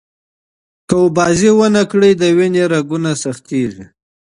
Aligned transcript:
که 0.89 0.97
لامبو 1.07 1.51
ونه 1.57 1.81
ووهئ، 1.89 2.13
د 2.21 2.23
وینې 2.37 2.63
رګونه 2.73 3.11
سختېږي. 3.23 3.85